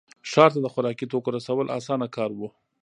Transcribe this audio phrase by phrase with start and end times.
[0.31, 2.41] ښار ته د خوراکي توکو رسول اسانه کار و.